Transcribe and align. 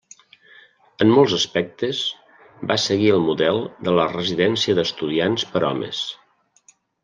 En 1.05 1.11
molts 1.17 1.35
aspectes 1.37 1.99
va 2.73 2.79
seguir 2.85 3.13
el 3.17 3.23
model 3.27 3.63
de 3.89 3.95
la 4.01 4.09
Residencia 4.17 4.79
d'Estudiantes 4.81 5.49
per 5.55 5.65
a 5.67 5.71
homes. 5.73 6.05